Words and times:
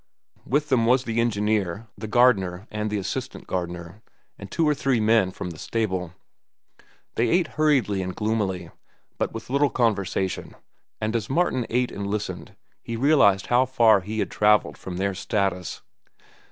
With 0.47 0.69
them 0.69 0.87
was 0.87 1.03
the 1.03 1.19
engineer, 1.21 1.85
the 1.95 2.07
gardener, 2.07 2.65
and 2.71 2.89
the 2.89 2.97
assistant 2.97 3.45
gardener, 3.45 4.01
and 4.35 4.49
two 4.49 4.67
or 4.67 4.73
three 4.73 4.99
men 4.99 5.29
from 5.29 5.51
the 5.51 5.59
stable. 5.59 6.13
They 7.13 7.29
ate 7.29 7.49
hurriedly 7.49 8.01
and 8.01 8.15
gloomily, 8.15 8.71
with 9.19 9.31
but 9.33 9.49
little 9.51 9.69
conversation, 9.69 10.55
and 10.99 11.15
as 11.15 11.29
Martin 11.29 11.67
ate 11.69 11.91
and 11.91 12.07
listened 12.07 12.55
he 12.81 12.95
realized 12.95 13.45
how 13.45 13.67
far 13.67 14.01
he 14.01 14.17
had 14.17 14.31
travelled 14.31 14.75
from 14.75 14.97
their 14.97 15.13
status. 15.13 15.83